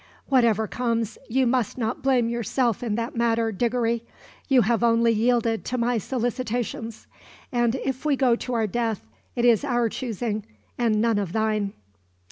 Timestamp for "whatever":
0.29-0.65